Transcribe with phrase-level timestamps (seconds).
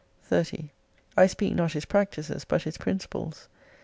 [0.23, 0.71] 30
[1.15, 3.47] I speak not his practises but his principles.